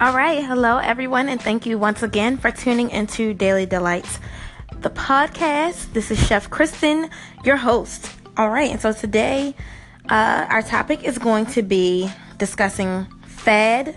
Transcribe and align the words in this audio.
All 0.00 0.12
right, 0.12 0.44
hello 0.44 0.78
everyone, 0.78 1.28
and 1.28 1.40
thank 1.40 1.66
you 1.66 1.78
once 1.78 2.02
again 2.02 2.36
for 2.36 2.50
tuning 2.50 2.90
into 2.90 3.32
Daily 3.32 3.64
Delights, 3.64 4.18
the 4.80 4.90
podcast. 4.90 5.92
This 5.92 6.10
is 6.10 6.18
Chef 6.18 6.50
Kristen, 6.50 7.08
your 7.44 7.56
host. 7.56 8.10
All 8.36 8.50
right, 8.50 8.72
and 8.72 8.80
so 8.80 8.92
today 8.92 9.54
uh, 10.08 10.46
our 10.50 10.62
topic 10.62 11.04
is 11.04 11.16
going 11.16 11.46
to 11.46 11.62
be 11.62 12.10
discussing 12.38 13.06
fad 13.22 13.96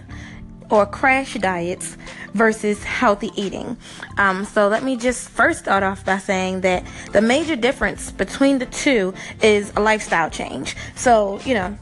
or 0.69 0.85
crash 0.85 1.33
diets 1.33 1.97
versus 2.35 2.83
healthy 2.83 3.31
eating. 3.35 3.75
Um, 4.19 4.45
so 4.45 4.67
let 4.67 4.83
me 4.83 4.97
just 4.97 5.27
first 5.29 5.57
start 5.57 5.81
off 5.81 6.05
by 6.05 6.19
saying 6.19 6.61
that 6.61 6.85
the 7.11 7.21
major 7.21 7.55
difference 7.55 8.11
between 8.11 8.59
the 8.59 8.67
two 8.67 9.15
is 9.41 9.73
a 9.75 9.79
lifestyle 9.79 10.29
change. 10.29 10.75
So, 10.95 11.39
you 11.39 11.55
know, 11.55 11.75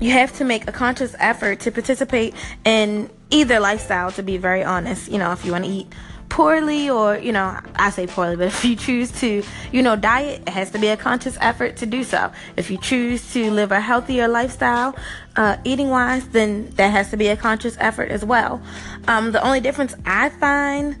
you 0.00 0.10
have 0.10 0.36
to 0.36 0.44
make 0.44 0.68
a 0.68 0.72
conscious 0.72 1.14
effort 1.18 1.60
to 1.60 1.70
participate 1.70 2.34
in 2.64 3.08
either 3.32 3.58
lifestyle, 3.58 4.12
to 4.12 4.22
be 4.22 4.36
very 4.36 4.62
honest. 4.62 5.10
You 5.10 5.18
know, 5.18 5.32
if 5.32 5.44
you 5.44 5.52
want 5.52 5.64
to 5.64 5.70
eat 5.70 5.92
poorly 6.28 6.88
or, 6.88 7.18
you 7.18 7.30
know, 7.30 7.58
I 7.76 7.90
say 7.90 8.06
poorly, 8.06 8.36
but 8.36 8.46
if 8.48 8.64
you 8.64 8.76
choose 8.76 9.10
to, 9.20 9.42
you 9.72 9.82
know, 9.82 9.96
diet, 9.96 10.42
it 10.46 10.50
has 10.50 10.70
to 10.70 10.78
be 10.78 10.88
a 10.88 10.96
conscious 10.96 11.36
effort 11.40 11.76
to 11.78 11.86
do 11.86 12.04
so. 12.04 12.30
If 12.56 12.70
you 12.70 12.78
choose 12.78 13.32
to 13.32 13.50
live 13.50 13.72
a 13.72 13.80
healthier 13.80 14.28
lifestyle, 14.28 14.96
uh, 15.36 15.56
eating 15.64 15.90
wise, 15.90 16.28
then 16.28 16.70
that 16.76 16.88
has 16.88 17.10
to 17.10 17.16
be 17.16 17.28
a 17.28 17.36
conscious 17.36 17.76
effort 17.80 18.10
as 18.10 18.24
well. 18.24 18.62
Um, 19.08 19.32
the 19.32 19.44
only 19.44 19.60
difference 19.60 19.94
I 20.06 20.28
find 20.28 20.96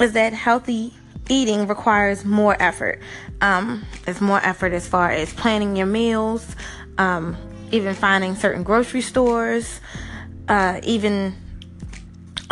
is 0.00 0.12
that 0.12 0.32
healthy 0.32 0.94
eating 1.28 1.66
requires 1.66 2.24
more 2.24 2.56
effort. 2.60 3.00
Um, 3.40 3.84
it's 4.06 4.20
more 4.20 4.40
effort 4.44 4.72
as 4.72 4.88
far 4.88 5.10
as 5.10 5.32
planning 5.32 5.76
your 5.76 5.86
meals, 5.86 6.56
um, 6.98 7.36
even 7.70 7.94
finding 7.94 8.34
certain 8.34 8.62
grocery 8.62 9.00
stores, 9.00 9.80
uh, 10.48 10.80
even 10.82 11.34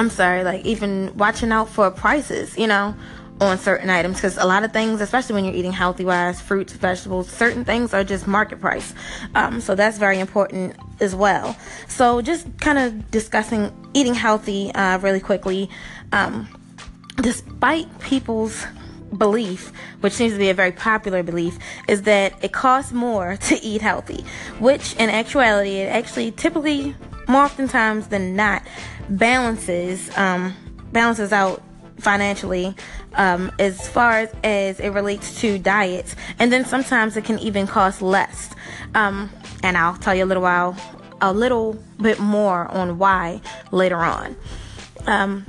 I'm 0.00 0.08
sorry, 0.08 0.44
like 0.44 0.64
even 0.64 1.14
watching 1.14 1.52
out 1.52 1.68
for 1.68 1.90
prices, 1.90 2.56
you 2.56 2.66
know, 2.66 2.94
on 3.38 3.58
certain 3.58 3.90
items 3.90 4.16
because 4.16 4.38
a 4.38 4.46
lot 4.46 4.64
of 4.64 4.72
things, 4.72 5.02
especially 5.02 5.34
when 5.34 5.44
you're 5.44 5.52
eating 5.52 5.74
healthy 5.74 6.06
wise, 6.06 6.40
fruits, 6.40 6.72
vegetables, 6.72 7.28
certain 7.28 7.66
things 7.66 7.92
are 7.92 8.02
just 8.02 8.26
market 8.26 8.62
price. 8.62 8.94
Um, 9.34 9.60
so 9.60 9.74
that's 9.74 9.98
very 9.98 10.18
important 10.18 10.74
as 11.00 11.14
well. 11.14 11.54
So 11.86 12.22
just 12.22 12.46
kind 12.60 12.78
of 12.78 13.10
discussing 13.10 13.70
eating 13.92 14.14
healthy 14.14 14.72
uh, 14.72 14.96
really 15.00 15.20
quickly. 15.20 15.68
Um, 16.12 16.48
despite 17.20 17.98
people's 17.98 18.64
belief, 19.18 19.70
which 20.00 20.14
seems 20.14 20.32
to 20.32 20.38
be 20.38 20.48
a 20.48 20.54
very 20.54 20.72
popular 20.72 21.22
belief, 21.22 21.58
is 21.88 22.02
that 22.04 22.42
it 22.42 22.54
costs 22.54 22.90
more 22.90 23.36
to 23.48 23.62
eat 23.62 23.82
healthy, 23.82 24.24
which 24.60 24.96
in 24.96 25.10
actuality, 25.10 25.76
it 25.76 25.88
actually 25.88 26.30
typically, 26.30 26.94
more 27.30 27.44
oftentimes 27.44 28.08
than 28.08 28.36
not, 28.36 28.62
balances 29.08 30.10
um, 30.16 30.54
balances 30.92 31.32
out 31.32 31.62
financially 31.98 32.74
um, 33.14 33.52
as 33.58 33.88
far 33.88 34.28
as, 34.42 34.80
it 34.80 34.90
relates 34.90 35.40
to 35.40 35.58
diets, 35.58 36.16
and 36.38 36.52
then 36.52 36.64
sometimes 36.64 37.16
it 37.16 37.24
can 37.24 37.38
even 37.38 37.66
cost 37.66 38.02
less. 38.02 38.50
Um, 38.94 39.30
and 39.62 39.76
I'll 39.76 39.96
tell 39.96 40.14
you 40.14 40.24
a 40.24 40.26
little 40.26 40.42
while, 40.42 40.76
a 41.20 41.32
little 41.32 41.78
bit 42.00 42.18
more 42.18 42.66
on 42.68 42.98
why 42.98 43.40
later 43.70 43.96
on. 43.96 44.36
Um, 45.06 45.46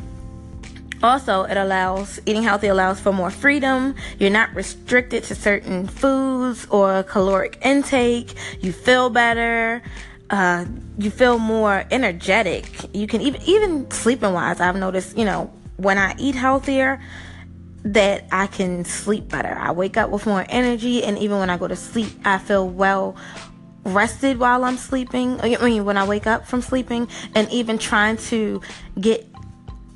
also, 1.04 1.44
it 1.44 1.58
allows 1.58 2.20
eating 2.26 2.44
healthy 2.44 2.68
allows 2.68 3.00
for 3.00 3.12
more 3.12 3.32
freedom. 3.32 3.96
You're 4.20 4.30
not 4.30 4.54
restricted 4.54 5.24
to 5.26 5.36
certain 5.36 5.88
foods 5.88 6.68
or 6.70 7.02
caloric 7.04 7.58
intake. 7.64 8.36
You 8.60 8.72
feel 8.72 9.10
better. 9.10 9.82
Uh, 10.32 10.66
you 10.98 11.12
feel 11.12 11.38
more 11.38 11.84
energetic. 11.92 12.66
You 12.96 13.06
can 13.06 13.20
even 13.22 13.42
even 13.44 13.92
sleeping 13.92 14.34
wise. 14.34 14.62
I've 14.62 14.78
noticed, 14.78 15.18
you 15.18 15.26
know, 15.26 15.52
when 15.76 15.98
I 15.98 16.16
eat 16.18 16.36
healthier, 16.36 17.02
that 17.84 18.28
I 18.32 18.48
can 18.48 18.86
sleep 18.86 19.28
better. 19.28 19.54
I 19.54 19.72
wake 19.72 19.98
up 19.98 20.10
with 20.10 20.26
more 20.26 20.46
energy, 20.48 21.04
and 21.04 21.18
even 21.18 21.38
when 21.38 21.50
I 21.50 21.58
go 21.58 21.68
to 21.68 21.76
sleep, 21.76 22.14
I 22.24 22.38
feel 22.38 22.68
well 22.68 23.18
rested 23.84 24.40
while 24.40 24.64
I'm 24.64 24.78
sleeping. 24.78 25.42
I 25.42 25.58
mean, 25.58 25.84
when 25.84 25.98
I 25.98 26.08
wake 26.08 26.28
up 26.28 26.48
from 26.48 26.62
sleeping, 26.62 27.10
and 27.36 27.50
even 27.52 27.78
trying 27.78 28.18
to 28.18 28.62
get 29.00 29.28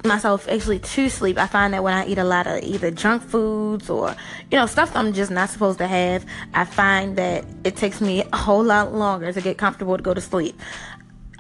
myself 0.06 0.48
actually 0.48 0.80
to 0.80 1.10
sleep, 1.10 1.38
I 1.38 1.48
find 1.48 1.74
that 1.74 1.84
when 1.84 1.94
I 1.94 2.06
eat 2.08 2.18
a 2.18 2.24
lot 2.24 2.48
of 2.48 2.64
either 2.64 2.92
junk 2.92 3.24
foods 3.24 3.90
or, 3.90 4.16
you 4.52 4.58
know, 4.58 4.66
stuff 4.66 4.96
I'm 4.96 5.14
just 5.14 5.32
not 5.32 5.50
supposed 5.50 5.80
to 5.80 5.88
have, 5.88 6.26
I 6.54 6.66
find 6.66 7.18
that 7.18 7.46
it 7.64 7.76
takes 7.76 8.02
me 8.02 8.24
a 8.32 8.38
whole 8.38 8.64
lot 8.64 8.94
longer 8.94 9.32
to 9.32 9.42
get 9.42 9.58
comfortable 9.58 9.98
to 9.98 10.04
go 10.04 10.14
to 10.14 10.22
sleep. 10.22 10.60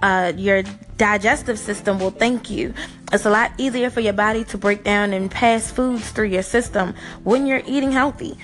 Uh, 0.02 0.34
your 0.36 0.64
digestive 0.98 1.58
system 1.58 2.00
will 2.00 2.12
thank 2.12 2.50
you. 2.50 2.74
It's 3.14 3.26
a 3.26 3.30
lot 3.30 3.52
easier 3.58 3.90
for 3.90 4.02
your 4.02 4.14
body 4.14 4.44
to 4.46 4.58
break 4.58 4.84
down 4.84 5.14
and 5.14 5.32
pass 5.32 5.72
foods 5.72 6.12
through 6.12 6.28
your 6.28 6.44
system 6.44 6.94
when 7.24 7.48
you're 7.48 7.64
eating 7.66 7.92
healthy 7.92 8.38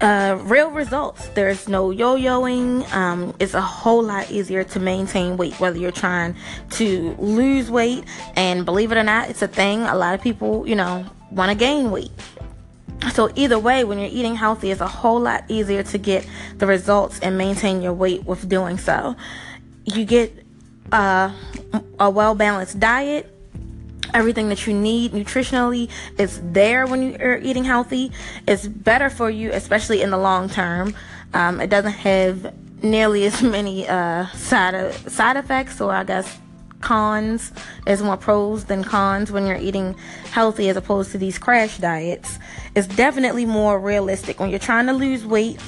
uh, 0.00 0.38
real 0.42 0.70
results. 0.70 1.28
There's 1.28 1.68
no 1.68 1.90
yo 1.90 2.16
yoing. 2.16 2.90
Um, 2.92 3.34
it's 3.38 3.54
a 3.54 3.60
whole 3.60 4.02
lot 4.02 4.30
easier 4.30 4.64
to 4.64 4.80
maintain 4.80 5.36
weight, 5.36 5.58
whether 5.58 5.78
you're 5.78 5.92
trying 5.92 6.36
to 6.72 7.14
lose 7.18 7.70
weight. 7.70 8.04
And 8.34 8.64
believe 8.64 8.92
it 8.92 8.98
or 8.98 9.02
not, 9.02 9.30
it's 9.30 9.42
a 9.42 9.48
thing. 9.48 9.82
A 9.82 9.94
lot 9.94 10.14
of 10.14 10.20
people, 10.20 10.66
you 10.66 10.74
know, 10.74 11.06
want 11.30 11.50
to 11.50 11.56
gain 11.56 11.90
weight. 11.90 12.10
So, 13.12 13.30
either 13.34 13.58
way, 13.58 13.84
when 13.84 13.98
you're 13.98 14.10
eating 14.10 14.36
healthy, 14.36 14.70
it's 14.70 14.80
a 14.80 14.88
whole 14.88 15.20
lot 15.20 15.44
easier 15.48 15.82
to 15.82 15.98
get 15.98 16.26
the 16.56 16.66
results 16.66 17.20
and 17.20 17.38
maintain 17.38 17.82
your 17.82 17.92
weight 17.92 18.24
with 18.24 18.48
doing 18.48 18.78
so. 18.78 19.16
You 19.84 20.04
get 20.04 20.44
uh, 20.92 21.32
a 22.00 22.10
well 22.10 22.34
balanced 22.34 22.80
diet 22.80 23.35
everything 24.16 24.48
that 24.48 24.66
you 24.66 24.72
need 24.72 25.12
nutritionally 25.12 25.90
is 26.18 26.40
there 26.42 26.86
when 26.86 27.02
you're 27.02 27.36
eating 27.36 27.64
healthy. 27.64 28.10
It's 28.48 28.66
better 28.66 29.10
for 29.10 29.28
you, 29.28 29.52
especially 29.52 30.00
in 30.00 30.10
the 30.10 30.16
long 30.16 30.48
term. 30.48 30.94
Um, 31.34 31.60
it 31.60 31.68
doesn't 31.68 31.92
have 31.92 32.54
nearly 32.82 33.26
as 33.26 33.42
many 33.56 33.86
uh, 33.86 34.26
side 34.28 34.94
side 35.10 35.36
effects, 35.36 35.80
or 35.82 35.92
I 35.92 36.04
guess 36.04 36.38
cons. 36.80 37.52
There's 37.84 38.02
more 38.02 38.16
pros 38.16 38.64
than 38.64 38.84
cons 38.84 39.30
when 39.30 39.46
you're 39.46 39.56
eating 39.58 39.94
healthy 40.30 40.70
as 40.70 40.76
opposed 40.78 41.12
to 41.12 41.18
these 41.18 41.38
crash 41.38 41.76
diets. 41.76 42.38
It's 42.74 42.86
definitely 42.86 43.44
more 43.44 43.78
realistic 43.78 44.40
when 44.40 44.48
you're 44.48 44.58
trying 44.58 44.86
to 44.86 44.94
lose 44.94 45.26
weight 45.26 45.60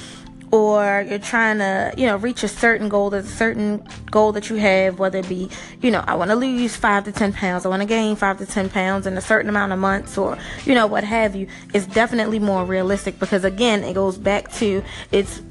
or 0.51 1.05
you're 1.07 1.19
trying 1.19 1.59
to, 1.59 1.93
you 1.95 2.07
know, 2.07 2.17
reach 2.17 2.43
a 2.43 2.47
certain 2.47 2.89
goal, 2.89 3.09
there's 3.09 3.25
a 3.25 3.35
certain 3.35 3.85
goal 4.09 4.31
that 4.31 4.49
you 4.49 4.55
have, 4.55 4.97
whether 4.97 5.19
it 5.19 5.29
be, 5.29 5.49
you 5.81 5.91
know, 5.91 6.03
I 6.07 6.15
want 6.15 6.31
to 6.31 6.35
lose 6.35 6.75
five 6.75 7.03
to 7.05 7.11
10 7.11 7.33
pounds, 7.33 7.65
I 7.65 7.69
want 7.69 7.81
to 7.81 7.87
gain 7.87 8.15
five 8.15 8.39
to 8.39 8.45
10 8.45 8.69
pounds 8.69 9.05
in 9.05 9.15
a 9.17 9.21
certain 9.21 9.49
amount 9.49 9.73
of 9.73 9.79
months, 9.79 10.17
or, 10.17 10.37
you 10.65 10.73
know, 10.73 10.87
what 10.87 11.03
have 11.03 11.35
you, 11.35 11.47
it's 11.73 11.85
definitely 11.85 12.39
more 12.39 12.65
realistic 12.65 13.19
because, 13.19 13.43
again, 13.43 13.83
it 13.83 13.93
goes 13.93 14.17
back 14.17 14.51
to 14.53 14.83
it's 15.11 15.41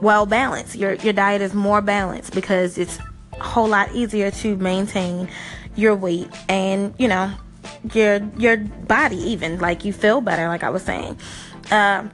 well 0.00 0.24
balanced. 0.24 0.74
Your, 0.76 0.94
your 0.94 1.12
diet 1.12 1.42
is 1.42 1.52
more 1.52 1.82
balanced 1.82 2.34
because 2.34 2.78
it's 2.78 2.98
a 3.34 3.42
whole 3.42 3.68
lot 3.68 3.94
easier 3.94 4.30
to 4.30 4.56
maintain 4.56 5.28
your 5.76 5.94
weight 5.94 6.30
and, 6.48 6.94
you 6.98 7.08
know, 7.08 7.30
your, 7.92 8.20
your 8.38 8.56
body 8.56 9.16
even, 9.16 9.58
like 9.58 9.84
you 9.84 9.92
feel 9.92 10.22
better, 10.22 10.48
like 10.48 10.62
I 10.62 10.70
was 10.70 10.82
saying. 10.82 11.18
Um, 11.70 12.10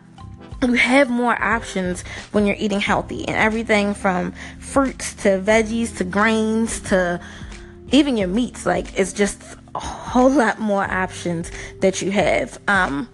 you 0.63 0.75
have 0.75 1.09
more 1.09 1.41
options 1.43 2.03
when 2.33 2.47
you're 2.47 2.57
eating 2.59 2.81
healthy. 2.81 3.27
And 3.27 3.37
everything 3.37 3.95
from 3.95 4.33
fruits 4.59 5.15
to 5.23 5.41
veggies 5.41 5.97
to 5.99 6.05
grains 6.05 6.81
to 6.81 7.21
even 7.93 8.17
your 8.17 8.29
meats 8.29 8.67
like 8.67 8.99
it's 8.99 9.13
just 9.13 9.43
a 9.75 9.81
whole 9.81 10.31
lot 10.31 10.59
more 10.59 10.85
options 10.85 11.51
that 11.81 12.03
you 12.03 12.11
have. 12.11 12.59
Um, 12.69 13.09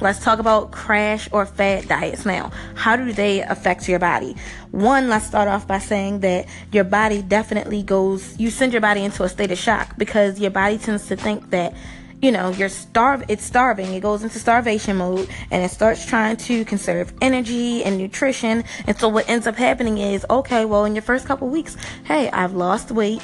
let's 0.00 0.22
talk 0.22 0.38
about 0.38 0.70
crash 0.70 1.28
or 1.32 1.46
fad 1.46 1.88
diets. 1.88 2.24
Now 2.24 2.50
how 2.74 2.96
do 2.96 3.12
they 3.12 3.42
affect 3.42 3.88
your 3.88 3.98
body? 3.98 4.36
One 4.70 5.08
let's 5.08 5.26
start 5.26 5.48
off 5.48 5.66
by 5.66 5.78
saying 5.78 6.20
that 6.20 6.46
your 6.72 6.84
body 6.84 7.22
definitely 7.22 7.82
goes 7.82 8.38
you 8.38 8.50
send 8.50 8.72
your 8.72 8.82
body 8.82 9.04
into 9.04 9.22
a 9.24 9.28
state 9.28 9.50
of 9.50 9.58
shock 9.58 9.96
because 9.98 10.40
your 10.40 10.50
body 10.50 10.78
tends 10.78 11.06
to 11.08 11.16
think 11.16 11.50
that 11.50 11.74
you 12.20 12.32
know, 12.32 12.50
you're 12.50 12.68
starve 12.68 13.24
it's 13.28 13.44
starving. 13.44 13.92
It 13.92 14.00
goes 14.00 14.22
into 14.22 14.38
starvation 14.38 14.96
mode 14.96 15.28
and 15.50 15.64
it 15.64 15.70
starts 15.70 16.04
trying 16.04 16.36
to 16.38 16.64
conserve 16.64 17.12
energy 17.20 17.84
and 17.84 17.98
nutrition. 17.98 18.64
And 18.86 18.98
so 18.98 19.08
what 19.08 19.28
ends 19.28 19.46
up 19.46 19.56
happening 19.56 19.98
is, 19.98 20.26
okay, 20.28 20.64
well 20.64 20.84
in 20.84 20.94
your 20.94 21.02
first 21.02 21.26
couple 21.26 21.48
weeks, 21.48 21.76
hey, 22.04 22.30
I've 22.30 22.54
lost 22.54 22.90
weight. 22.90 23.22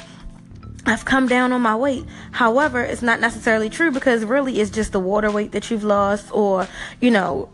I've 0.85 1.03
come 1.03 1.27
down 1.27 1.51
on 1.51 1.61
my 1.61 1.75
weight. 1.75 2.05
However, 2.31 2.81
it's 2.81 3.01
not 3.01 3.19
necessarily 3.19 3.69
true 3.69 3.91
because 3.91 4.23
really 4.23 4.59
it's 4.59 4.69
just 4.69 4.91
the 4.91 4.99
water 4.99 5.31
weight 5.31 5.51
that 5.53 5.71
you've 5.71 5.83
lost 5.83 6.31
or, 6.31 6.67
you 7.01 7.09
know, 7.09 7.49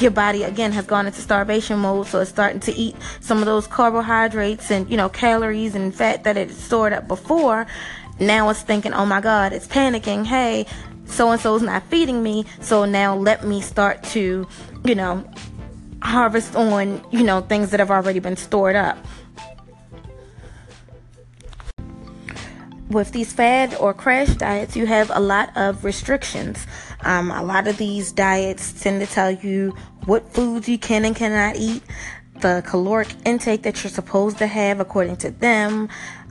your 0.00 0.10
body 0.10 0.42
again 0.42 0.72
has 0.72 0.84
gone 0.84 1.06
into 1.06 1.20
starvation 1.20 1.78
mode 1.78 2.06
so 2.06 2.20
it's 2.20 2.28
starting 2.28 2.60
to 2.60 2.72
eat 2.72 2.94
some 3.20 3.38
of 3.38 3.46
those 3.46 3.66
carbohydrates 3.66 4.70
and 4.70 4.90
you 4.90 4.98
know 4.98 5.08
calories 5.08 5.74
and 5.74 5.94
fat 5.94 6.24
that 6.24 6.36
it 6.36 6.50
stored 6.50 6.92
up 6.92 7.08
before 7.08 7.66
now 8.20 8.48
it's 8.50 8.62
thinking, 8.62 8.92
oh 8.92 9.06
my 9.06 9.20
God, 9.20 9.52
it's 9.52 9.66
panicking. 9.66 10.26
Hey, 10.26 10.66
so 11.04 11.30
and 11.30 11.40
so's 11.40 11.62
not 11.62 11.82
feeding 11.84 12.22
me. 12.22 12.44
So 12.60 12.84
now 12.84 13.16
let 13.16 13.44
me 13.44 13.60
start 13.60 14.02
to, 14.04 14.46
you 14.84 14.94
know, 14.94 15.24
harvest 16.02 16.54
on, 16.56 17.04
you 17.10 17.22
know, 17.22 17.40
things 17.40 17.70
that 17.70 17.80
have 17.80 17.90
already 17.90 18.18
been 18.18 18.36
stored 18.36 18.76
up. 18.76 18.98
with 22.90 23.12
these 23.12 23.32
fad 23.32 23.74
or 23.74 23.92
crash 23.92 24.28
diets, 24.34 24.76
you 24.76 24.86
have 24.86 25.10
a 25.14 25.20
lot 25.20 25.54
of 25.56 25.84
restrictions. 25.84 26.66
Um, 27.02 27.30
a 27.30 27.42
lot 27.42 27.68
of 27.68 27.76
these 27.76 28.12
diets 28.12 28.72
tend 28.82 29.00
to 29.00 29.06
tell 29.06 29.30
you 29.30 29.74
what 30.06 30.32
foods 30.32 30.68
you 30.68 30.78
can 30.78 31.04
and 31.04 31.14
cannot 31.14 31.56
eat, 31.56 31.82
the 32.40 32.62
caloric 32.66 33.08
intake 33.24 33.62
that 33.62 33.82
you're 33.82 33.90
supposed 33.90 34.38
to 34.38 34.46
have 34.46 34.80
according 34.80 35.16
to 35.18 35.30
them. 35.30 35.88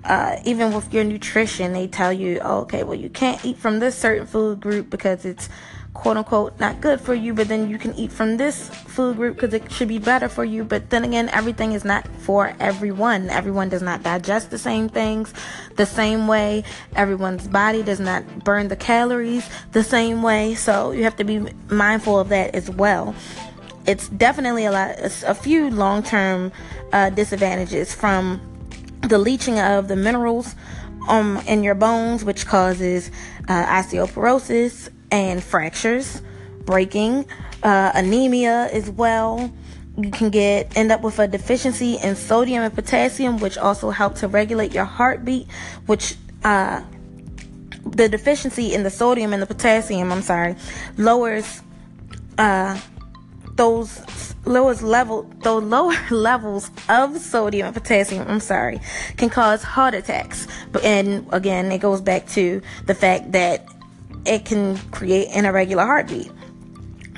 Uh, 0.08 0.40
even 0.46 0.74
with 0.74 0.94
your 0.94 1.04
nutrition, 1.04 1.74
they 1.74 1.86
tell 1.86 2.14
you, 2.14 2.40
oh, 2.42 2.62
okay, 2.62 2.82
well, 2.84 2.96
you 2.96 3.10
can't 3.10 3.44
eat 3.44 3.58
from 3.58 3.80
this 3.80 3.94
certain 3.94 4.26
food 4.26 4.62
group 4.62 4.90
because 4.90 5.26
it's 5.26 5.50
quote 5.94 6.16
unquote 6.16 6.58
not 6.62 6.80
good 6.80 7.02
for 7.02 7.14
you, 7.14 7.34
but 7.34 7.50
then 7.50 7.70
you 7.70 7.78
can 7.78 7.94
eat 7.96 8.10
from 8.10 8.38
this 8.38 8.70
food 8.70 9.18
group 9.18 9.36
because 9.36 9.54
it 9.54 9.70
should 9.70 9.90
be 9.90 9.98
better 9.98 10.30
for 10.30 10.46
you. 10.46 10.64
But 10.64 10.90
then 10.92 11.04
again, 11.04 11.28
everything 11.30 11.74
is 11.74 11.84
not 11.84 12.08
for 12.20 12.56
everyone. 12.60 13.30
Everyone 13.30 13.68
does 13.68 13.82
not 13.82 14.02
digest 14.02 14.50
the 14.50 14.58
same 14.58 14.88
things 14.88 15.34
the 15.76 15.86
same 15.86 16.26
way. 16.26 16.64
Everyone's 16.96 17.48
body 17.48 17.84
does 17.84 18.00
not 18.00 18.46
burn 18.46 18.70
the 18.70 18.78
calories 18.78 19.50
the 19.74 19.84
same 19.84 20.22
way. 20.22 20.56
So 20.56 20.92
you 20.92 21.04
have 21.04 21.18
to 21.18 21.26
be 21.26 21.40
mindful 21.70 22.18
of 22.18 22.30
that 22.30 22.56
as 22.56 22.70
well. 22.70 23.14
It's 23.86 24.08
definitely 24.08 24.66
a 24.66 24.72
lot, 24.72 24.96
a 25.00 25.36
few 25.36 25.70
long 25.70 26.02
term 26.02 26.54
uh, 26.94 27.10
disadvantages 27.10 27.94
from 27.94 28.40
the 29.02 29.18
leaching 29.18 29.60
of 29.60 29.88
the 29.88 29.96
minerals 29.96 30.56
um, 31.08 31.38
in 31.48 31.64
your 31.64 31.76
bones, 31.76 32.24
which 32.24 32.46
causes 32.46 33.12
uh, 33.48 33.66
osteoporosis, 33.66 34.90
and 35.12 35.42
fractures, 35.44 36.22
breaking, 36.66 37.26
uh, 37.64 37.92
anemia 37.96 38.70
as 38.72 38.90
well. 38.90 39.52
You 39.98 40.12
can 40.12 40.30
get 40.30 40.76
end 40.78 40.92
up 40.92 41.02
with 41.02 41.18
a 41.20 41.28
deficiency 41.28 41.96
in 41.96 42.16
sodium 42.16 42.64
and 42.64 42.74
potassium, 42.74 43.40
which 43.40 43.58
also 43.58 43.90
help 43.90 44.16
to 44.16 44.28
regulate 44.28 44.74
your 44.74 44.86
heartbeat. 44.86 45.48
Which 45.86 46.16
uh, 46.44 46.84
the 47.84 48.10
deficiency 48.10 48.74
in 48.74 48.84
the 48.84 48.92
sodium 48.92 49.34
and 49.34 49.42
the 49.42 49.48
potassium, 49.48 50.12
I'm 50.12 50.22
sorry, 50.22 50.56
lowers 50.98 51.62
uh, 52.38 52.80
those 53.58 54.36
lowest 54.46 54.82
level 54.82 55.30
those 55.40 55.64
lower 55.64 55.96
levels 56.12 56.72
of 56.90 57.18
sodium 57.18 57.68
and 57.68 57.76
potassium 57.76 58.26
i'm 58.28 58.40
sorry 58.40 58.80
can 59.18 59.30
cause 59.30 59.62
heart 59.62 59.94
attacks 59.94 60.48
and 60.84 61.28
again 61.34 61.72
it 61.72 61.80
goes 61.80 62.00
back 62.00 62.26
to 62.28 62.62
the 62.86 62.96
fact 62.96 63.32
that 63.34 63.68
it 64.28 64.46
can 64.46 64.78
create 64.92 65.30
an 65.30 65.46
irregular 65.46 65.86
heartbeat. 65.86 66.32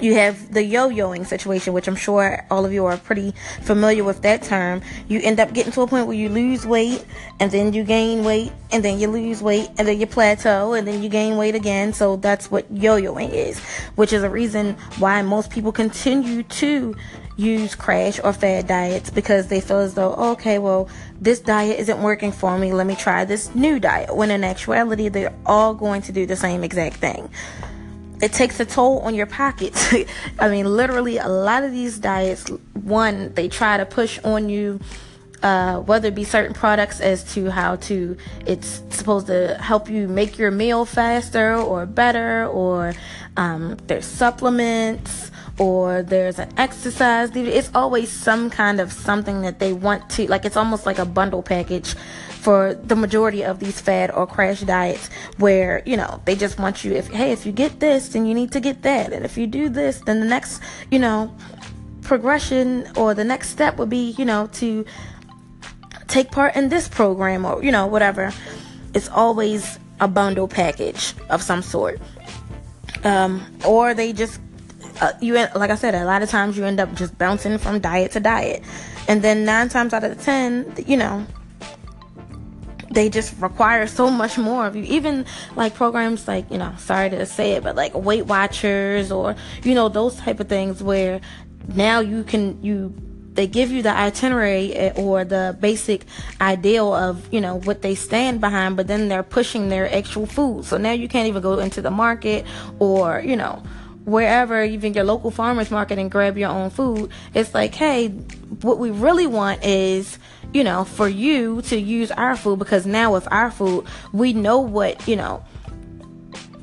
You 0.02 0.16
have 0.16 0.54
the 0.54 0.64
yo 0.64 0.90
yoing 0.90 1.26
situation, 1.26 1.74
which 1.74 1.88
I'm 1.88 1.96
sure 1.96 2.46
all 2.50 2.66
of 2.66 2.72
you 2.72 2.86
are 2.86 2.98
pretty 2.98 3.34
familiar 3.62 4.04
with 4.04 4.22
that 4.22 4.44
term. 4.44 4.82
You 5.08 5.20
end 5.22 5.40
up 5.40 5.54
getting 5.54 5.74
to 5.74 5.82
a 5.82 5.88
point 5.88 6.08
where 6.08 6.16
you 6.16 6.30
lose 6.30 6.66
weight, 6.66 7.06
and 7.40 7.52
then 7.52 7.74
you 7.74 7.84
gain 7.84 8.24
weight, 8.24 8.54
and 8.72 8.84
then 8.84 9.00
you 9.00 9.10
lose 9.10 9.42
weight, 9.42 9.70
and 9.78 9.88
then 9.88 10.00
you 10.00 10.08
plateau, 10.08 10.74
and 10.74 10.88
then 10.88 11.04
you 11.04 11.10
gain 11.10 11.36
weight 11.36 11.56
again. 11.56 11.92
So 11.92 12.16
that's 12.16 12.50
what 12.50 12.66
yo 12.72 13.00
yoing 13.00 13.34
is, 13.34 13.60
which 13.96 14.14
is 14.14 14.24
a 14.24 14.30
reason 14.30 14.76
why 15.00 15.22
most 15.22 15.50
people 15.50 15.72
continue 15.72 16.44
to 16.44 16.96
use 17.40 17.74
crash 17.74 18.20
or 18.24 18.34
fad 18.34 18.68
diets 18.68 19.10
because 19.10 19.48
they 19.48 19.62
feel 19.62 19.80
as 19.80 19.94
though, 19.94 20.14
okay, 20.14 20.60
well, 20.60 20.90
this 21.22 21.40
diet 21.40 21.80
isn't 21.80 22.02
working 22.02 22.34
for 22.34 22.58
me. 22.58 22.74
Let 22.74 22.86
me 22.86 22.96
try 22.96 23.24
this 23.24 23.54
new 23.56 23.80
diet. 23.80 24.14
When 24.14 24.30
in 24.30 24.44
actuality, 24.44 25.08
they're 25.08 25.34
all 25.46 25.74
going 25.74 26.02
to 26.04 26.12
do 26.12 26.26
the 26.26 26.36
same 26.36 26.64
exact 26.64 26.98
thing. 26.98 27.30
It 28.22 28.34
takes 28.34 28.60
a 28.60 28.66
toll 28.66 29.00
on 29.00 29.16
your 29.16 29.26
pockets. 29.26 29.94
I 30.40 30.50
mean, 30.50 30.66
literally, 30.66 31.18
a 31.18 31.28
lot 31.28 31.64
of 31.64 31.72
these 31.72 32.00
diets, 32.00 32.50
one, 32.74 33.34
they 33.34 33.48
try 33.48 33.78
to 33.78 33.86
push 33.86 34.20
on 34.24 34.50
you. 34.50 34.80
Uh, 35.42 35.80
whether 35.80 36.10
it 36.10 36.16
be 36.16 36.26
certain 36.26 36.54
products 36.54 37.00
as 37.00 37.24
to 37.34 37.50
how 37.50 37.78
to 37.78 38.18
it's 38.46 38.84
supposed 38.90 39.28
to 39.28 39.58
help 39.62 39.90
you 39.90 40.06
make 40.06 40.38
your 40.38 40.52
meal 40.52 40.84
faster 40.84 41.56
or 41.56 41.86
better 41.86 42.46
or 42.48 42.94
um, 43.38 43.78
there's 43.88 44.04
supplements 44.04 45.32
or 45.58 46.04
there's 46.04 46.40
an 46.40 46.52
exercise 46.58 47.34
it's 47.34 47.72
always 47.74 48.12
some 48.12 48.50
kind 48.50 48.82
of 48.82 48.92
something 48.92 49.42
that 49.42 49.60
they 49.60 49.72
want 49.72 50.10
to 50.10 50.28
like 50.28 50.44
it's 50.44 50.58
almost 50.58 50.86
like 50.86 51.00
a 51.00 51.06
bundle 51.06 51.42
package 51.42 51.96
for 52.40 52.74
the 52.74 52.96
majority 52.96 53.44
of 53.44 53.60
these 53.60 53.82
fad 53.82 54.10
or 54.12 54.26
crash 54.26 54.62
diets 54.62 55.10
where 55.38 55.84
you 55.86 55.98
know 55.98 56.22
they 56.24 56.36
just 56.36 56.58
want 56.58 56.86
you 56.86 56.94
if 56.94 57.08
hey 57.10 57.34
if 57.34 57.46
you 57.46 57.52
get 57.52 57.82
this 57.82 58.10
then 58.10 58.26
you 58.26 58.34
need 58.34 58.52
to 58.52 58.60
get 58.60 58.82
that. 58.84 59.12
And 59.12 59.26
if 59.26 59.38
you 59.38 59.46
do 59.46 59.68
this 59.68 60.00
then 60.00 60.20
the 60.22 60.26
next 60.26 60.62
you 60.90 61.00
know 61.00 61.36
progression 62.02 62.88
or 62.96 63.14
the 63.14 63.26
next 63.26 63.50
step 63.50 63.78
would 63.78 63.90
be 63.90 64.12
you 64.12 64.26
know 64.26 64.48
to 64.54 64.86
take 66.08 66.32
part 66.32 66.56
in 66.56 66.70
this 66.70 66.88
program 66.88 67.46
or 67.46 67.64
you 67.64 67.72
know 67.72 67.88
whatever. 67.88 68.34
It's 68.94 69.10
always 69.10 69.78
a 70.00 70.08
bundle 70.08 70.48
package 70.48 71.14
of 71.30 71.44
some 71.44 71.62
sort. 71.62 72.00
Um, 73.04 73.46
or 73.66 73.94
they 73.94 74.14
just 74.14 74.40
uh, 75.02 75.12
you 75.22 75.34
like 75.34 75.72
I 75.72 75.76
said, 75.76 75.94
a 75.94 76.06
lot 76.06 76.22
of 76.22 76.30
times 76.30 76.58
you 76.58 76.66
end 76.66 76.80
up 76.80 76.94
just 76.96 77.18
bouncing 77.18 77.58
from 77.58 77.80
diet 77.80 78.12
to 78.14 78.20
diet, 78.20 78.64
and 79.08 79.22
then 79.22 79.46
nine 79.46 79.70
times 79.70 79.94
out 79.94 80.04
of 80.04 80.22
ten, 80.22 80.74
you 80.86 80.98
know, 80.98 81.26
they 82.92 83.10
just 83.10 83.36
require 83.40 83.88
so 83.88 84.10
much 84.10 84.38
more 84.38 84.66
of 84.66 84.76
you. 84.76 84.84
Even 84.84 85.26
like 85.56 85.76
programs 85.76 86.28
like 86.28 86.50
you 86.52 86.58
know, 86.58 86.74
sorry 86.78 87.10
to 87.12 87.26
say 87.26 87.54
it, 87.54 87.64
but 87.64 87.76
like 87.76 87.94
Weight 87.94 88.26
Watchers 88.26 89.12
or 89.12 89.36
you 89.64 89.76
know 89.76 89.90
those 89.90 90.16
type 90.16 90.40
of 90.40 90.48
things 90.48 90.82
where 90.82 91.22
now 91.74 92.00
you 92.00 92.24
can 92.24 92.62
you 92.64 92.94
they 93.34 93.48
give 93.48 93.72
you 93.72 93.82
the 93.82 93.96
itinerary 93.96 94.74
eh, 94.76 94.92
or 94.96 95.24
the 95.24 95.56
basic 95.60 96.06
ideal 96.42 96.94
of 96.94 97.32
you 97.34 97.40
know 97.40 97.60
what 97.60 97.82
they 97.82 97.96
stand 97.96 98.42
behind 98.42 98.76
but 98.76 98.88
then 98.88 99.08
they're 99.08 99.24
pushing 99.24 99.70
their 99.70 99.94
actual 99.96 100.26
food 100.26 100.66
so 100.66 100.78
now 100.78 100.92
you 100.92 101.08
can't 101.08 101.28
even 101.28 101.42
go 101.42 101.60
into 101.60 101.82
the 101.82 101.92
market 101.92 102.46
or 102.80 103.22
you 103.22 103.36
know 103.36 103.64
wherever, 104.10 104.64
even 104.64 104.94
your 104.94 105.04
local 105.04 105.32
farmers 105.32 105.72
market, 105.72 106.00
and 106.00 106.12
grab 106.12 106.38
your 106.38 106.50
own 106.50 106.70
food. 106.70 107.12
It's 107.34 107.54
like, 107.54 107.76
hey, 107.76 108.10
what 108.10 108.80
we 108.80 108.92
really 108.92 109.28
want 109.28 109.64
is, 109.64 110.18
you 110.54 110.64
know, 110.64 110.84
for 110.84 111.08
you 111.08 111.62
to 111.64 111.80
use 111.80 112.12
our 112.12 112.36
food 112.36 112.60
because 112.60 112.86
now 112.86 113.14
with 113.14 113.28
our 113.32 113.52
food, 113.52 113.86
we 114.12 114.34
know 114.34 114.60
what, 114.60 115.08
you 115.08 115.16
know, 115.16 115.44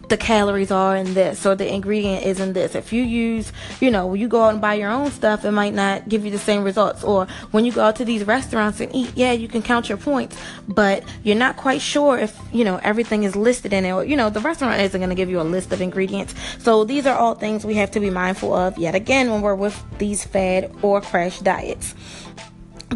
the 0.08 0.16
calories 0.16 0.70
are 0.70 0.96
in 0.96 1.14
this 1.14 1.44
or 1.44 1.54
the 1.54 1.72
ingredient 1.72 2.24
is 2.24 2.40
in 2.40 2.52
this. 2.52 2.74
If 2.74 2.92
you 2.92 3.02
use, 3.02 3.52
you 3.80 3.90
know, 3.90 4.06
when 4.06 4.20
you 4.20 4.28
go 4.28 4.44
out 4.44 4.52
and 4.52 4.60
buy 4.60 4.74
your 4.74 4.90
own 4.90 5.10
stuff, 5.10 5.44
it 5.44 5.50
might 5.50 5.74
not 5.74 6.08
give 6.08 6.24
you 6.24 6.30
the 6.30 6.38
same 6.38 6.62
results. 6.62 7.02
Or 7.02 7.26
when 7.50 7.64
you 7.64 7.72
go 7.72 7.82
out 7.82 7.96
to 7.96 8.04
these 8.04 8.24
restaurants 8.24 8.80
and 8.80 8.94
eat, 8.94 9.12
yeah, 9.14 9.32
you 9.32 9.48
can 9.48 9.62
count 9.62 9.88
your 9.88 9.98
points, 9.98 10.36
but 10.68 11.02
you're 11.22 11.36
not 11.36 11.56
quite 11.56 11.80
sure 11.80 12.18
if, 12.18 12.38
you 12.52 12.64
know, 12.64 12.78
everything 12.82 13.24
is 13.24 13.34
listed 13.34 13.72
in 13.72 13.84
it. 13.84 13.92
Or, 13.92 14.04
you 14.04 14.16
know, 14.16 14.30
the 14.30 14.40
restaurant 14.40 14.80
isn't 14.80 15.00
going 15.00 15.10
to 15.10 15.16
give 15.16 15.30
you 15.30 15.40
a 15.40 15.42
list 15.42 15.72
of 15.72 15.80
ingredients. 15.80 16.34
So 16.58 16.84
these 16.84 17.06
are 17.06 17.16
all 17.16 17.34
things 17.34 17.64
we 17.64 17.74
have 17.74 17.90
to 17.92 18.00
be 18.00 18.10
mindful 18.10 18.54
of 18.54 18.78
yet 18.78 18.94
again 18.94 19.30
when 19.30 19.42
we're 19.42 19.54
with 19.54 19.82
these 19.98 20.24
fad 20.24 20.72
or 20.82 21.00
crash 21.00 21.40
diets 21.40 21.94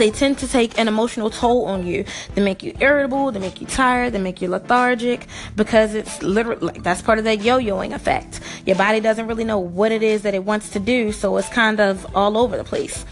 they 0.00 0.10
tend 0.10 0.38
to 0.38 0.48
take 0.48 0.78
an 0.78 0.88
emotional 0.88 1.30
toll 1.30 1.66
on 1.66 1.86
you. 1.86 2.04
They 2.34 2.42
make 2.42 2.62
you 2.62 2.74
irritable, 2.80 3.30
they 3.30 3.38
make 3.38 3.60
you 3.60 3.66
tired, 3.66 4.14
they 4.14 4.18
make 4.18 4.40
you 4.42 4.48
lethargic 4.48 5.26
because 5.54 5.94
it's 5.94 6.22
literally 6.22 6.60
like 6.60 6.82
that's 6.82 7.02
part 7.02 7.18
of 7.18 7.24
that 7.24 7.42
yo-yoing 7.42 7.94
effect. 7.94 8.40
Your 8.66 8.76
body 8.76 9.00
doesn't 9.00 9.26
really 9.26 9.44
know 9.44 9.58
what 9.58 9.92
it 9.92 10.02
is 10.02 10.22
that 10.22 10.34
it 10.34 10.44
wants 10.44 10.70
to 10.70 10.80
do, 10.80 11.12
so 11.12 11.36
it's 11.36 11.48
kind 11.50 11.80
of 11.80 12.16
all 12.16 12.38
over 12.38 12.56
the 12.56 12.64
place. 12.64 13.04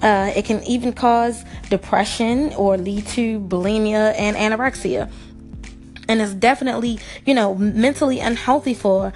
Uh, 0.00 0.32
it 0.34 0.44
can 0.44 0.62
even 0.64 0.92
cause 0.92 1.44
depression 1.68 2.52
or 2.54 2.76
lead 2.76 3.06
to 3.08 3.40
bulimia 3.40 4.14
and 4.16 4.36
anorexia. 4.36 5.10
And 6.08 6.20
it's 6.20 6.34
definitely, 6.34 6.98
you 7.24 7.34
know, 7.34 7.54
mentally 7.54 8.20
unhealthy 8.20 8.74
for 8.74 9.12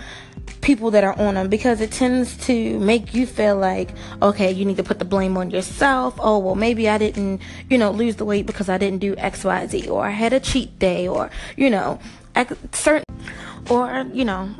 people 0.61 0.91
that 0.91 1.05
are 1.05 1.19
on 1.19 1.35
them 1.35 1.49
because 1.49 1.81
it 1.81 1.93
tends 1.93 2.37
to 2.47 2.79
make 2.81 3.15
you 3.15 3.27
feel 3.27 3.57
like, 3.57 3.91
okay, 4.21 4.51
you 4.51 4.65
need 4.65 4.77
to 4.77 4.83
put 4.83 4.99
the 4.99 5.05
blame 5.05 5.37
on 5.37 5.51
yourself. 5.51 6.15
Oh, 6.19 6.39
well, 6.39 6.55
maybe 6.55 6.89
I 6.89 6.99
didn't, 6.99 7.41
you 7.71 7.79
know, 7.79 7.91
lose 7.91 8.17
the 8.17 8.25
weight 8.25 8.47
because 8.47 8.69
I 8.69 8.79
didn't 8.79 8.99
do 8.99 9.15
XYZ 9.17 9.89
or 9.91 10.07
I 10.07 10.11
had 10.11 10.33
a 10.33 10.41
cheat 10.41 10.79
day 10.79 11.07
or, 11.07 11.31
you 11.57 11.71
know, 11.71 12.01
certain, 12.73 13.05
or, 13.71 14.07
you 14.13 14.25
know, 14.25 14.51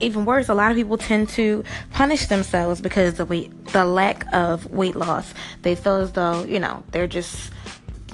even 0.00 0.24
worse, 0.24 0.48
a 0.48 0.54
lot 0.54 0.70
of 0.70 0.76
people 0.76 0.98
tend 0.98 1.28
to 1.30 1.64
punish 1.92 2.26
themselves 2.26 2.80
because 2.80 3.14
the 3.14 3.24
weight, 3.24 3.66
the 3.66 3.84
lack 3.84 4.26
of 4.32 4.70
weight 4.70 4.96
loss. 4.96 5.32
They 5.62 5.74
feel 5.74 5.96
as 5.96 6.12
though, 6.12 6.44
you 6.44 6.60
know, 6.60 6.82
they're 6.90 7.06
just 7.06 7.50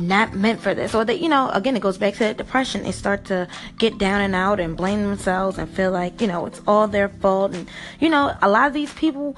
not 0.00 0.35
meant 0.35 0.61
for 0.61 0.75
this 0.75 0.95
or 0.95 1.04
that 1.04 1.21
you 1.21 1.28
know 1.28 1.50
again 1.50 1.76
it 1.76 1.83
goes 1.83 1.99
back 1.99 2.14
to 2.14 2.21
that 2.21 2.37
depression. 2.37 2.83
They 2.83 2.92
start 2.92 3.26
to 3.26 3.49
get 3.78 3.99
down 3.99 4.21
and 4.21 4.35
out 4.35 4.61
and 4.61 4.76
blame 4.76 5.02
themselves 5.02 5.59
and 5.59 5.69
feel 5.69 5.90
like 5.90 6.21
you 6.21 6.26
know 6.26 6.47
it's 6.47 6.61
all 6.66 6.88
their 6.88 7.09
fault. 7.09 7.54
And 7.54 7.69
you 7.99 8.09
know 8.09 8.37
a 8.42 8.49
lot 8.49 8.66
of 8.66 8.75
these 8.75 8.92
people 8.95 9.37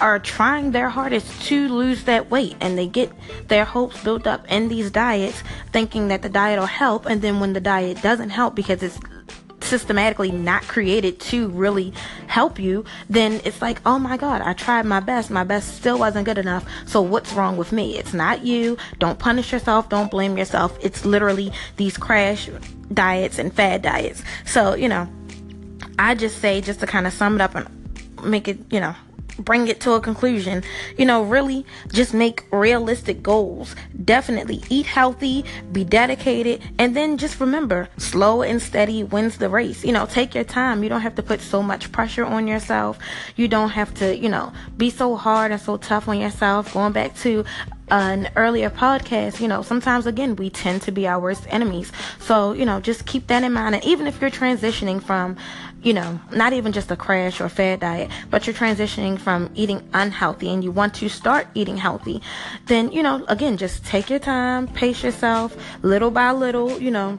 are 0.00 0.18
trying 0.18 0.72
their 0.72 0.88
hardest 0.90 1.42
to 1.42 1.68
lose 1.68 2.04
that 2.04 2.30
weight. 2.30 2.56
And 2.60 2.76
they 2.76 2.86
get 2.86 3.10
their 3.48 3.64
hopes 3.64 4.02
built 4.02 4.26
up 4.26 4.46
in 4.50 4.68
these 4.68 4.90
diets 4.90 5.42
thinking 5.72 6.08
that 6.08 6.22
the 6.22 6.28
diet 6.28 6.58
will 6.58 6.66
help. 6.66 7.06
And 7.06 7.22
then 7.22 7.40
when 7.40 7.52
the 7.52 7.60
diet 7.60 8.02
doesn't 8.02 8.30
help 8.30 8.54
because 8.54 8.82
it's 8.82 8.98
systematically 9.66 10.30
not 10.30 10.62
created 10.62 11.20
to 11.20 11.48
really 11.48 11.92
help 12.26 12.58
you, 12.58 12.84
then 13.10 13.40
it's 13.44 13.60
like, 13.60 13.80
oh 13.84 13.98
my 13.98 14.16
God, 14.16 14.40
I 14.42 14.52
tried 14.52 14.86
my 14.86 15.00
best. 15.00 15.30
My 15.30 15.44
best 15.44 15.76
still 15.76 15.98
wasn't 15.98 16.24
good 16.24 16.38
enough. 16.38 16.64
So 16.86 17.02
what's 17.02 17.32
wrong 17.32 17.56
with 17.56 17.72
me? 17.72 17.98
It's 17.98 18.14
not 18.14 18.44
you. 18.44 18.76
Don't 18.98 19.18
punish 19.18 19.52
yourself. 19.52 19.88
Don't 19.88 20.10
blame 20.10 20.38
yourself. 20.38 20.78
It's 20.80 21.04
literally 21.04 21.52
these 21.76 21.96
crash 21.96 22.48
diets 22.92 23.38
and 23.38 23.52
fad 23.52 23.82
diets. 23.82 24.22
So, 24.44 24.74
you 24.74 24.88
know, 24.88 25.08
I 25.98 26.14
just 26.14 26.38
say, 26.38 26.60
just 26.60 26.80
to 26.80 26.86
kind 26.86 27.06
of 27.06 27.12
sum 27.12 27.34
it 27.36 27.40
up 27.40 27.54
and 27.54 27.68
make 28.22 28.48
it, 28.48 28.58
you 28.70 28.80
know, 28.80 28.94
bring 29.38 29.68
it 29.68 29.80
to 29.80 29.92
a 29.92 30.00
conclusion. 30.00 30.62
You 30.96 31.06
know, 31.06 31.22
really 31.22 31.66
just 31.92 32.14
make 32.14 32.44
realistic 32.50 33.22
goals. 33.22 33.74
Definitely 34.04 34.62
eat 34.68 34.86
healthy, 34.86 35.44
be 35.72 35.84
dedicated, 35.84 36.62
and 36.78 36.96
then 36.96 37.18
just 37.18 37.40
remember 37.40 37.88
slow 37.96 38.42
and 38.42 38.60
steady 38.60 39.02
wins 39.02 39.38
the 39.38 39.48
race. 39.48 39.84
You 39.84 39.92
know, 39.92 40.06
take 40.06 40.34
your 40.34 40.44
time. 40.44 40.82
You 40.82 40.88
don't 40.88 41.00
have 41.02 41.14
to 41.16 41.22
put 41.22 41.40
so 41.40 41.62
much 41.62 41.92
pressure 41.92 42.24
on 42.24 42.46
yourself. 42.46 42.98
You 43.36 43.48
don't 43.48 43.70
have 43.70 43.94
to, 43.94 44.16
you 44.16 44.28
know, 44.28 44.52
be 44.76 44.90
so 44.90 45.16
hard 45.16 45.52
and 45.52 45.60
so 45.60 45.76
tough 45.76 46.08
on 46.08 46.20
yourself. 46.20 46.72
Going 46.72 46.92
back 46.92 47.16
to 47.18 47.44
an 47.88 48.28
earlier 48.34 48.68
podcast, 48.68 49.40
you 49.40 49.46
know, 49.48 49.62
sometimes 49.62 50.06
again, 50.06 50.34
we 50.36 50.50
tend 50.50 50.82
to 50.82 50.90
be 50.90 51.06
our 51.06 51.20
worst 51.20 51.44
enemies. 51.48 51.92
So, 52.18 52.52
you 52.52 52.64
know, 52.64 52.80
just 52.80 53.06
keep 53.06 53.28
that 53.28 53.44
in 53.44 53.52
mind. 53.52 53.76
And 53.76 53.84
even 53.84 54.06
if 54.06 54.20
you're 54.20 54.30
transitioning 54.30 55.00
from, 55.00 55.36
you 55.86 55.92
know, 55.92 56.18
not 56.32 56.52
even 56.52 56.72
just 56.72 56.90
a 56.90 56.96
crash 56.96 57.40
or 57.40 57.48
fad 57.48 57.78
diet, 57.78 58.10
but 58.28 58.44
you're 58.44 58.56
transitioning 58.56 59.16
from 59.16 59.48
eating 59.54 59.88
unhealthy 59.94 60.52
and 60.52 60.64
you 60.64 60.72
want 60.72 60.92
to 60.94 61.08
start 61.08 61.46
eating 61.54 61.76
healthy, 61.76 62.20
then, 62.66 62.90
you 62.90 63.04
know, 63.04 63.24
again, 63.28 63.56
just 63.56 63.86
take 63.86 64.10
your 64.10 64.18
time, 64.18 64.66
pace 64.66 65.04
yourself 65.04 65.56
little 65.84 66.10
by 66.10 66.32
little, 66.32 66.76
you 66.82 66.90
know, 66.90 67.16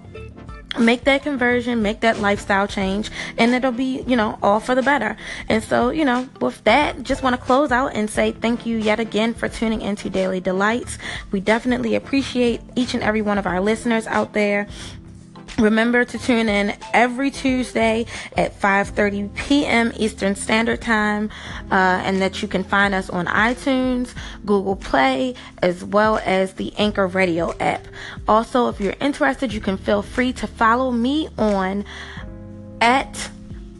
make 0.78 1.06
that 1.06 1.24
conversion, 1.24 1.82
make 1.82 2.02
that 2.02 2.20
lifestyle 2.20 2.68
change, 2.68 3.10
and 3.38 3.56
it'll 3.56 3.72
be, 3.72 4.02
you 4.02 4.18
know, 4.18 4.38
all 4.44 4.60
for 4.60 4.76
the 4.76 4.82
better. 4.82 5.16
And 5.48 5.64
so, 5.64 5.90
you 5.90 6.04
know, 6.04 6.28
with 6.42 6.62
that, 6.66 7.04
just 7.04 7.24
want 7.24 7.38
to 7.38 7.42
close 7.42 7.72
out 7.72 7.96
and 7.96 8.10
say 8.10 8.34
thank 8.34 8.66
you 8.66 8.76
yet 8.76 9.00
again 9.00 9.34
for 9.34 9.48
tuning 9.48 9.80
into 9.80 10.10
Daily 10.10 10.42
Delights. 10.42 10.98
We 11.32 11.40
definitely 11.40 11.96
appreciate 11.96 12.60
each 12.76 12.94
and 12.94 13.02
every 13.02 13.22
one 13.22 13.38
of 13.38 13.48
our 13.48 13.62
listeners 13.62 14.08
out 14.08 14.34
there. 14.34 14.68
Remember 15.60 16.06
to 16.06 16.20
tune 16.20 16.50
in 16.50 16.76
every 16.94 17.32
Tuesday 17.32 18.06
at 18.36 18.60
5:30 18.60 19.34
p.m. 19.34 19.92
Eastern 19.96 20.36
Standard 20.36 20.82
Time, 20.82 21.32
uh, 21.72 22.02
and 22.06 22.22
that 22.22 22.44
you 22.44 22.48
can 22.48 22.64
find 22.64 22.94
us 22.94 23.10
on 23.10 23.26
iTunes, 23.26 24.14
Google 24.46 24.76
Play, 24.76 25.34
as 25.64 25.84
well 25.84 26.22
as 26.24 26.54
the 26.54 26.74
Anchor 26.78 27.08
Radio 27.08 27.58
app. 27.60 27.88
Also, 28.28 28.70
if 28.70 28.80
you're 28.80 28.96
interested, 29.02 29.52
you 29.52 29.60
can 29.60 29.78
feel 29.78 30.04
free 30.04 30.32
to 30.34 30.46
follow 30.46 30.92
me 30.92 31.28
on 31.40 31.86
at 32.80 33.30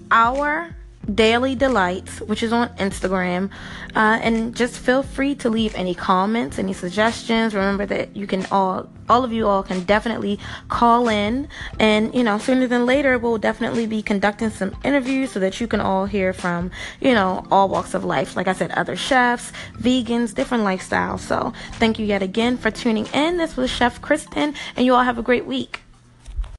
our 0.10 0.76
Daily 1.14 1.56
Delights, 1.56 2.20
which 2.22 2.44
is 2.44 2.52
on 2.52 2.70
Instagram. 2.78 3.50
Uh, 3.96 4.20
and 4.22 4.56
just 4.56 4.78
feel 4.78 5.04
free 5.04 5.36
to 5.36 5.50
leave 5.50 5.74
any 5.76 5.96
comments, 5.96 6.60
any 6.60 6.74
suggestions. 6.74 7.56
Remember 7.56 7.86
that 7.86 8.16
you 8.16 8.28
can 8.28 8.46
all, 8.52 8.90
all 9.10 9.24
of 9.24 9.32
you 9.32 9.48
all 9.48 9.64
can 9.64 9.84
definitely 9.84 10.40
call 10.70 11.08
in. 11.08 11.48
And, 11.80 12.14
you 12.14 12.24
know, 12.24 12.38
sooner 12.38 12.68
than 12.68 12.86
later, 12.86 13.18
we'll 13.18 13.38
definitely 13.38 13.88
be 13.88 14.02
conducting 14.02 14.50
some 14.50 14.76
interviews 14.84 15.32
so 15.32 15.40
that 15.40 15.60
you 15.62 15.68
can 15.68 15.80
all 15.80 16.06
hear 16.06 16.34
from, 16.34 16.72
you 17.00 17.14
know, 17.14 17.46
all 17.52 17.70
walks 17.70 17.94
of 17.94 18.04
life. 18.04 18.36
Like 18.36 18.48
I 18.48 18.54
said, 18.54 18.72
other 18.72 18.96
chefs, 18.96 19.52
vegans, 19.80 20.34
different 20.34 20.64
lifestyles. 20.64 21.20
So 21.20 21.54
thank 21.74 22.00
you 22.00 22.06
yet 22.06 22.22
again 22.22 22.58
for 22.58 22.70
tuning 22.72 23.08
in. 23.08 23.38
This 23.38 23.56
was 23.56 23.70
Chef 23.70 24.02
Kristen, 24.02 24.54
and 24.76 24.86
you 24.86 24.94
all 24.94 25.04
have 25.04 25.18
a 25.18 25.24
great 25.24 25.46
week. 25.46 25.82